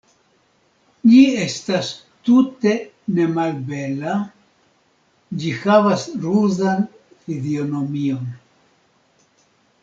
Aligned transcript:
Ĝi 1.09 1.17
estas 1.41 1.89
tute 2.29 2.73
nemalbela, 3.19 4.15
ĝi 5.45 5.53
havas 5.67 6.07
ruzan 6.25 6.83
fizionomion. 7.29 8.27